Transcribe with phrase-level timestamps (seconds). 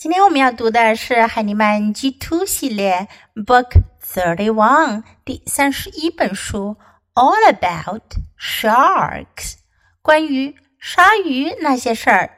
[0.00, 6.78] 今天我们要读的是海尼曼 G Two 系列 Book Thirty One 第三十一本书
[7.12, 8.00] ，All About
[8.40, 9.56] Sharks，
[10.00, 12.30] 关于鲨鱼那些事儿。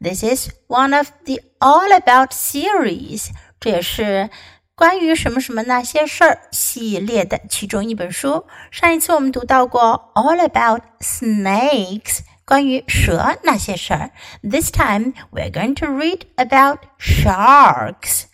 [0.00, 3.28] This is one of the All About series，
[3.60, 4.30] 这也是
[4.74, 8.46] 关于什么什么那些事儿系列的其中一本书。
[8.70, 12.20] 上一次我们读到过 All About Snakes。
[12.51, 14.11] 关于蛇那些事儿。
[14.41, 18.25] This time we're going to read about sharks。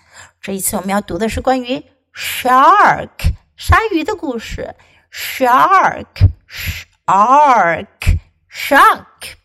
[0.42, 1.84] 这一次我们要读的是关于
[2.14, 4.76] shark 鲨鱼的故事。
[5.12, 8.20] Shark, shark,
[8.50, 9.38] shark.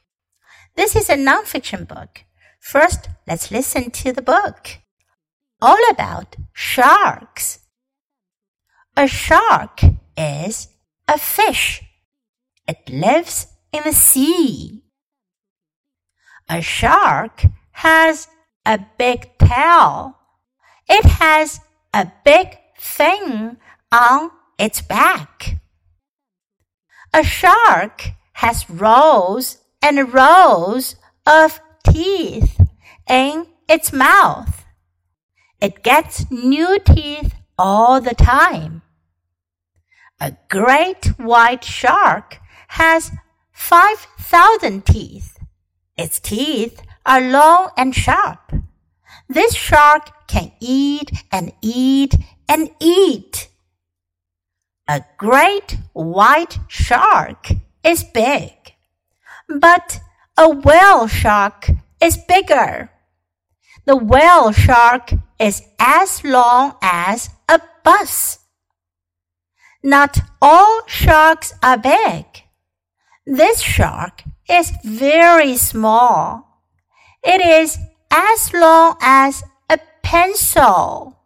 [0.75, 2.25] This is a nonfiction book.
[2.59, 4.79] First, let's listen to the book.
[5.61, 7.59] All about sharks.
[8.97, 9.81] A shark
[10.17, 10.69] is
[11.07, 11.83] a fish.
[12.67, 14.84] It lives in the sea.
[16.50, 18.28] A shark has
[18.66, 20.16] a big tail.
[20.88, 21.60] It has
[21.94, 23.58] a big fin
[23.92, 25.58] on its back.
[27.14, 32.60] A shark has rows and rows of teeth
[33.08, 34.66] in its mouth.
[35.62, 38.82] It gets new teeth all the time.
[40.20, 43.12] A great white shark has
[43.64, 45.40] 5,000 teeth.
[45.96, 48.52] Its teeth are long and sharp.
[49.30, 52.14] This shark can eat and eat
[52.50, 53.48] and eat.
[54.86, 57.52] A great white shark
[57.86, 58.52] is big,
[59.48, 60.02] but
[60.38, 61.70] a whale shark
[62.02, 62.92] is bigger.
[63.86, 68.40] The whale shark is as long as a bus.
[69.82, 72.43] Not all sharks are big.
[73.26, 76.62] This shark is very small.
[77.24, 77.78] It is
[78.12, 81.20] as long as a pencil.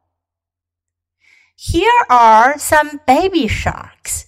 [1.56, 4.28] Here are some baby sharks.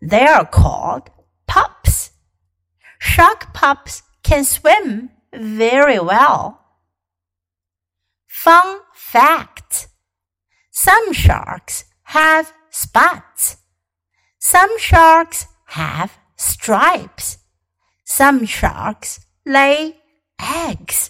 [0.00, 1.10] They are called
[1.46, 2.12] pups.
[2.98, 6.62] Shark pups can swim very well.
[8.26, 9.88] Fun fact.
[10.70, 13.58] Some sharks have spots.
[14.38, 17.35] Some sharks have stripes.
[18.05, 19.95] Some sharks lay
[20.37, 21.07] eggs.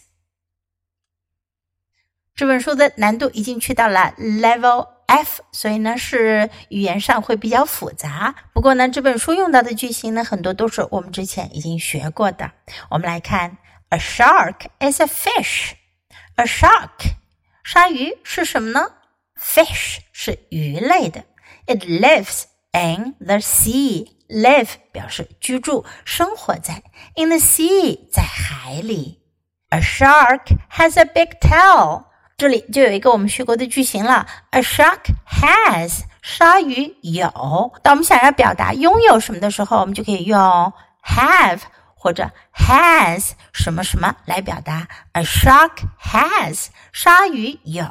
[2.36, 8.36] 这本书的难度已经去到了 Level F，所以呢是语言上会比较复杂。
[8.54, 12.52] 不过呢，这本书用到的句型呢，很多都是我们之前已经学过的。
[12.92, 13.58] 我们来看，
[13.90, 17.16] A shark is a fish。A shark，
[17.64, 18.92] 鲨鱼是什么呢？
[19.40, 21.26] Fish 是鱼类的。
[21.66, 24.12] It lives in the sea。
[24.33, 26.83] Live 表示居住、生活在。
[27.17, 29.21] In the sea，在海里。
[29.69, 32.05] A shark has a big tail。
[32.39, 34.27] 这里就有一个我们学过的句型了。
[34.51, 37.73] A shark has，鲨鱼有。
[37.83, 40.73] 当我们想要表达拥有什么的时候，我们就可以用
[41.05, 41.61] have
[41.95, 44.89] 或者 has 什么什么来表达。
[45.13, 47.85] A shark has，鲨鱼有。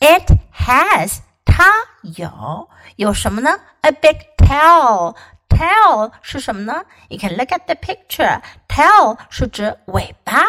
[0.00, 1.72] It has，它
[2.02, 2.68] 有。
[2.96, 5.16] 有什么呢？A big tail。
[5.61, 6.85] Tail 是什么呢？
[7.09, 8.41] You can look at the picture.
[8.67, 10.43] Tail 是指尾巴。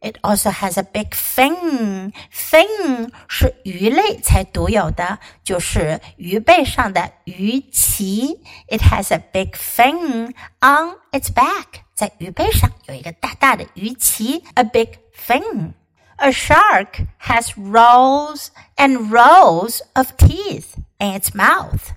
[0.00, 2.12] It also has a big fin.
[2.32, 8.40] Fin 是鱼类才独有的，就是鱼背上的鱼鳍。
[8.68, 10.28] It has a big fin
[10.60, 11.82] on its back.
[11.94, 15.72] 在鱼背上有一个大大的鱼鳍，a big fin.
[16.18, 21.90] A shark has rows and rows of teeth in its mouth.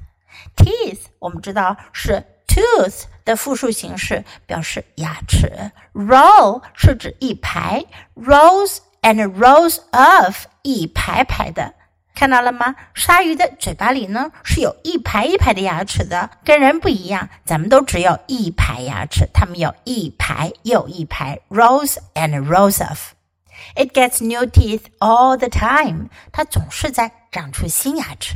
[0.56, 2.25] Teeth 我们知道是
[2.56, 7.85] tooth 的复数形式表示牙齿，row 是指一排，
[8.16, 11.73] rows and rows of 一排排的，
[12.13, 12.75] 看到了吗？
[12.94, 28.36] 鲨鱼的嘴巴里呢是有一排一排的牙齿的，跟人不一样，咱们都只有一排牙齿，它们有一排又一排，rows and rows of。It gets new teeth all the time，它总是在长出新牙齿。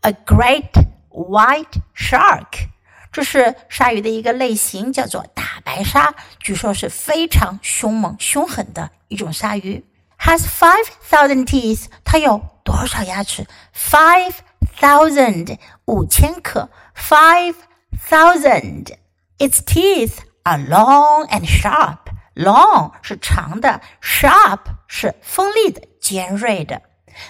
[0.00, 0.70] A great
[1.10, 2.68] white shark。
[3.11, 9.83] 这是鲨鱼的一个类型，叫做大白鲨，据说是非常凶猛、凶狠的一种鲨鱼。
[10.19, 14.33] Has five thousand teeth，它有多少牙齿？Five
[14.79, 16.69] thousand，五千克。
[16.95, 17.55] Five
[18.09, 18.93] thousand。
[19.37, 21.97] Its teeth are long and sharp。
[22.35, 26.81] Long 是长的，sharp 是锋利的、尖锐的。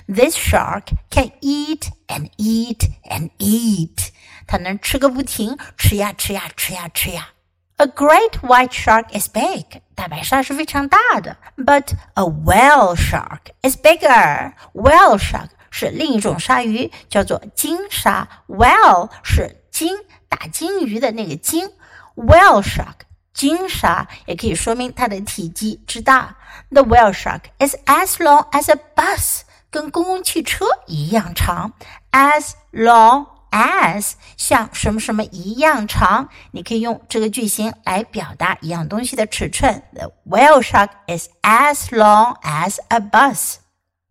[0.07, 4.09] This shark can eat and eat and eat。
[4.48, 7.28] 它能吃个不停，吃呀吃呀吃呀吃呀。
[7.76, 9.82] A great white shark is big.
[9.96, 14.52] 大白鲨是非常大的，but a whale shark is bigger.
[14.72, 18.28] Whale shark 是另一种鲨鱼，叫做金鲨。
[18.46, 19.96] Whale 是金
[20.28, 21.72] 打金鱼的那个金。
[22.14, 26.36] Whale shark 金鲨也可以说明它的体积之大。
[26.70, 29.40] The whale shark is as long as a bus，
[29.70, 31.72] 跟公共汽车一样长。
[32.12, 39.83] As long as 像什么什么一样长，你可以用这个句型来表达一样东西的尺寸。
[39.93, 43.55] The whale shark is as long as a bus.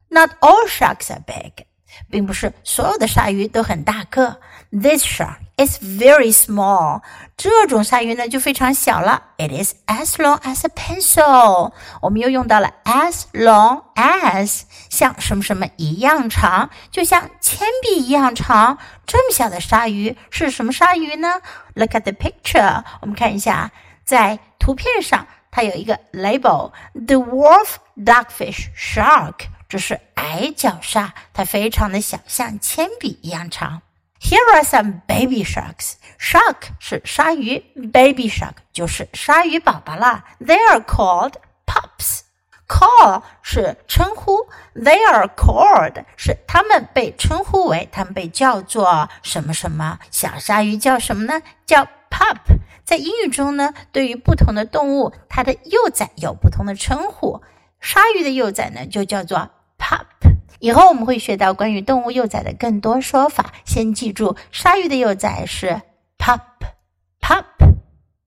[0.08, 1.64] Not all sharks are big.
[2.10, 4.40] 并不是所有的鲨鱼都很大个。
[4.70, 7.02] This shark It's very small.
[7.36, 9.24] 这种鲨鱼呢就非常小了。
[9.38, 11.72] It is as long as a pencil.
[12.00, 18.78] 我们又用到了 as long as，像什么什么一样长，就像铅笔一样长。
[19.04, 21.40] 这么小的鲨鱼是什么鲨鱼呢
[21.74, 22.84] ？Look at the picture.
[23.00, 23.72] 我们看一下，
[24.04, 29.48] 在图片上它有一个 label，the wolf dogfish shark。
[29.68, 33.82] 这是矮脚鲨，它非常的小，像铅笔一样长。
[34.20, 35.94] Here are some baby sharks.
[36.18, 37.60] Shark 是鲨鱼
[37.92, 40.24] ，baby shark 就是鲨鱼宝宝啦。
[40.40, 41.34] They are called
[41.66, 42.22] pups.
[42.66, 49.98] Call 是称呼，They are called 是它们被称呼为，它们被叫做什么什么。
[50.10, 51.40] 小鲨鱼叫什么呢？
[51.64, 52.58] 叫 pup。
[52.84, 57.40] 在英语中呢，对于不同的动物，它的幼崽有不同的称呼。
[57.80, 59.48] 鲨鱼的幼崽呢，就叫做
[59.78, 60.17] pup。
[60.60, 63.52] 以后我们会学到关于动物幼崽的更多说法。
[63.64, 65.82] 先记住，鲨鱼的幼崽是
[66.18, 66.40] pup。
[67.20, 67.44] pup。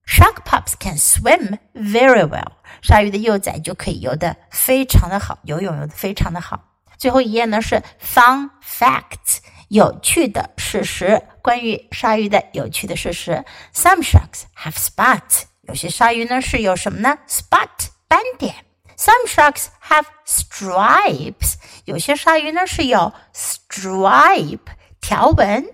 [0.06, 2.52] Shark pups can swim very well。
[2.82, 6.64] 鲨鱼的幼崽就可以游得非常的好，游泳游得非常的好。
[6.98, 9.38] 最后一页呢是 fun facts，
[9.68, 13.44] 有趣的事实，关于鲨鱼的有趣的事实。
[13.74, 17.68] Some sharks have spots，有些鲨鱼呢是有什么呢？spot
[18.06, 18.54] 斑点。
[18.96, 21.54] Some sharks have stripes，
[21.85, 24.67] 有些鲨鱼呢是有 stripe
[25.01, 25.65] 条纹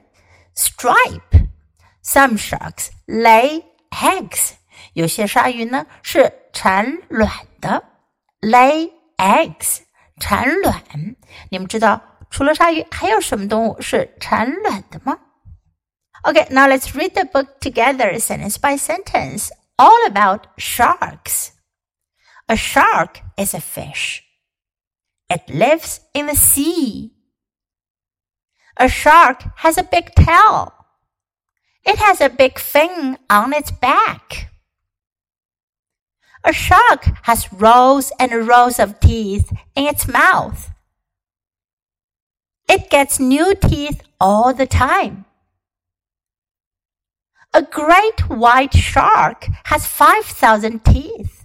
[0.56, 4.52] stripe。Some sharks lay eggs，
[4.94, 7.32] 有些鲨鱼呢是产卵
[7.62, 7.84] 的
[8.42, 9.80] lay eggs
[10.20, 10.84] 产卵。
[11.50, 15.18] 你们知道除了鲨鱼还有什么动物是产卵的吗？
[16.24, 21.50] Okay, now let's read the book together, sentence by sentence, all about sharks.
[22.48, 24.22] A shark is a fish.
[25.31, 27.13] It lives in the sea.
[28.77, 30.73] A shark has a big tail.
[31.85, 34.51] It has a big fin on its back.
[36.45, 40.71] A shark has rows and rows of teeth in its mouth.
[42.69, 45.25] It gets new teeth all the time.
[47.55, 51.38] A great white shark has 5,000 teeth.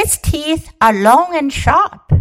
[0.00, 2.12] Its teeth are long and sharp.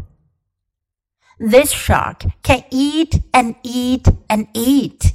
[1.38, 5.14] This shark can eat and eat and eat.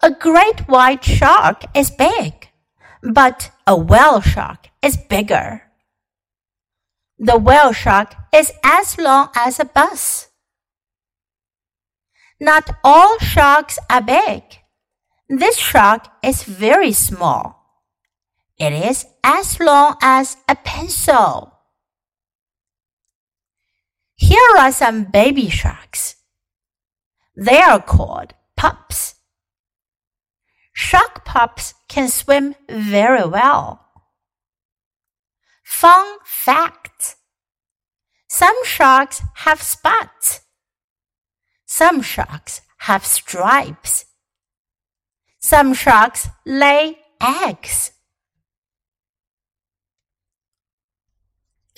[0.00, 2.48] A great white shark is big,
[3.02, 5.62] but a whale shark is bigger.
[7.18, 10.28] The whale shark is as long as a bus.
[12.38, 14.44] Not all sharks are big.
[15.28, 17.59] This shark is very small.
[18.60, 21.54] It is as long as a pencil.
[24.16, 26.16] Here are some baby sharks.
[27.34, 29.14] They are called pups.
[30.74, 33.86] Shark pups can swim very well.
[35.64, 37.16] Fun fact.
[38.28, 40.40] Some sharks have spots.
[41.64, 44.04] Some sharks have stripes.
[45.38, 47.92] Some sharks lay eggs.